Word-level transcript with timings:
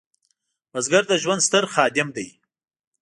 بزګر 0.71 1.03
د 1.09 1.13
ژوند 1.21 1.41
ستر 1.47 1.63
خادم 1.73 2.07
دی 2.15 2.27